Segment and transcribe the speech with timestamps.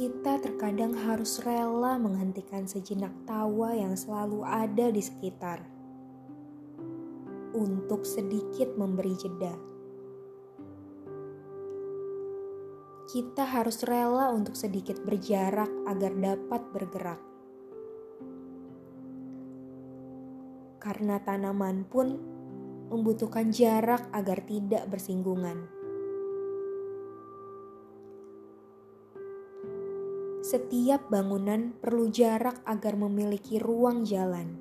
[0.00, 5.60] kita terkadang harus rela menghentikan sejenak tawa yang selalu ada di sekitar
[7.52, 9.52] untuk sedikit memberi jeda.
[13.12, 17.20] Kita harus rela untuk sedikit berjarak agar dapat bergerak.
[20.80, 22.16] Karena tanaman pun
[22.88, 25.79] membutuhkan jarak agar tidak bersinggungan.
[30.40, 34.56] Setiap bangunan perlu jarak agar memiliki ruang jalan.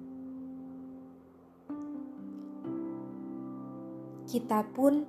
[4.28, 5.08] Kita pun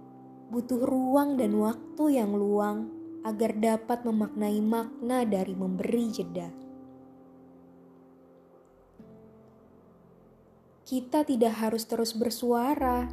[0.55, 2.87] butuh ruang dan waktu yang luang
[3.27, 6.55] agar dapat memaknai makna dari memberi jeda.
[10.87, 13.11] Kita tidak harus terus bersuara,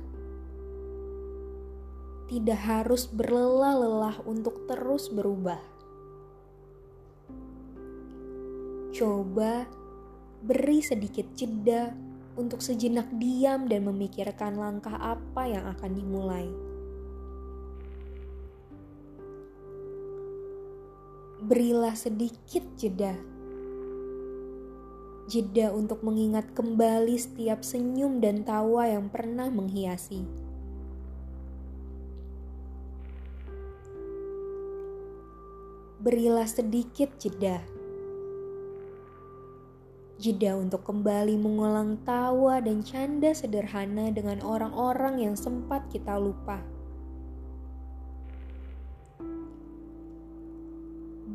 [2.29, 5.76] tidak harus berlelah-lelah untuk terus berubah
[8.97, 9.69] Coba
[10.41, 11.93] beri sedikit jeda
[12.33, 16.49] untuk sejenak diam dan memikirkan langkah apa yang akan dimulai.
[21.45, 23.13] Berilah sedikit jeda.
[25.29, 30.25] Jeda untuk mengingat kembali setiap senyum dan tawa yang pernah menghiasi.
[36.01, 37.76] Berilah sedikit jeda
[40.17, 46.57] Jeda untuk kembali mengulang tawa dan canda sederhana dengan orang-orang yang sempat kita lupa.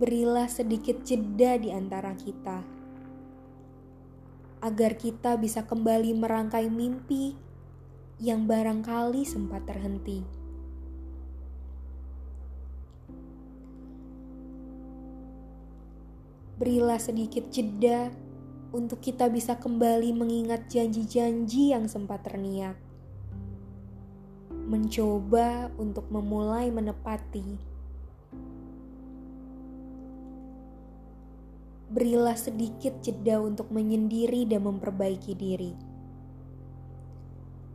[0.03, 2.67] Berilah sedikit jeda di antara kita,
[4.67, 7.39] agar kita bisa kembali merangkai mimpi
[8.19, 10.27] yang barangkali sempat terhenti.
[16.59, 18.11] Berilah sedikit jeda
[18.73, 22.73] untuk kita bisa kembali mengingat janji-janji yang sempat terniat.
[24.49, 27.45] Mencoba untuk memulai menepati.
[31.93, 35.77] Berilah sedikit jeda untuk menyendiri dan memperbaiki diri.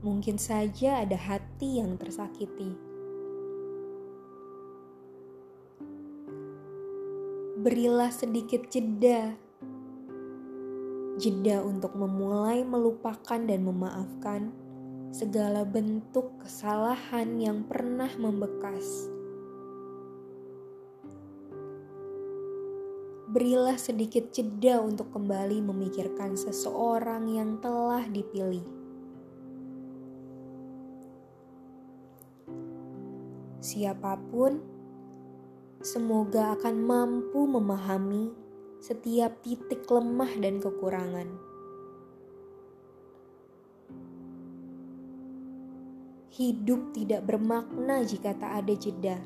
[0.02, 2.74] Mungkin saja ada hati yang tersakiti.
[7.62, 9.38] Berilah sedikit jeda
[11.17, 14.53] jeda untuk memulai melupakan dan memaafkan
[15.09, 19.09] segala bentuk kesalahan yang pernah membekas.
[23.27, 28.63] Berilah sedikit jeda untuk kembali memikirkan seseorang yang telah dipilih.
[33.59, 34.63] Siapa pun,
[35.83, 38.47] semoga akan mampu memahami
[38.77, 41.29] setiap titik lemah dan kekurangan.
[46.38, 49.17] Hidup tidak bermakna jika tak ada jeda.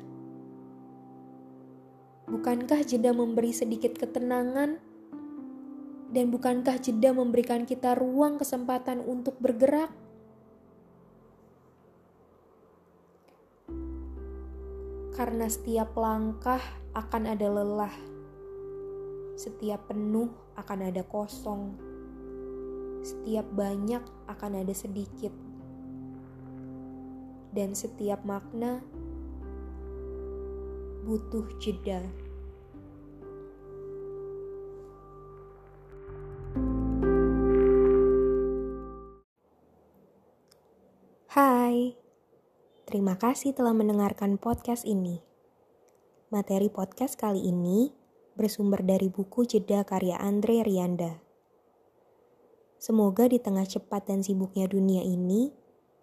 [2.24, 4.80] Bukankah jeda memberi sedikit ketenangan?
[6.12, 9.92] Dan bukankah jeda memberikan kita ruang kesempatan untuk bergerak?
[15.12, 16.60] Karena setiap langkah
[16.96, 18.11] akan ada lelah
[19.32, 20.28] setiap penuh
[20.60, 21.72] akan ada kosong.
[23.02, 25.32] Setiap banyak akan ada sedikit.
[27.52, 28.80] Dan setiap makna
[31.04, 32.00] butuh jeda.
[41.32, 41.96] Hai,
[42.84, 45.24] terima kasih telah mendengarkan podcast ini.
[46.28, 48.01] Materi podcast kali ini
[48.34, 51.22] bersumber dari buku Jeda karya Andre Rianda.
[52.82, 55.54] Semoga di tengah cepat dan sibuknya dunia ini,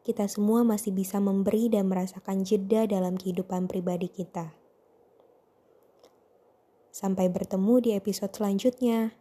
[0.07, 4.55] kita semua masih bisa memberi dan merasakan jeda dalam kehidupan pribadi kita.
[6.89, 9.13] Sampai bertemu di episode selanjutnya.